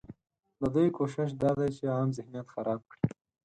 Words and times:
ددوی 0.59 0.89
کوشش 0.97 1.29
دا 1.41 1.51
دی 1.59 1.69
چې 1.77 1.83
عام 1.95 2.09
ذهنیت 2.17 2.47
خراب 2.53 2.81
کړي 2.91 3.07